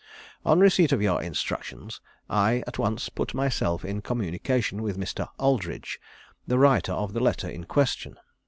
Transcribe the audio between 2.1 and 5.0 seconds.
I at once put myself in communication with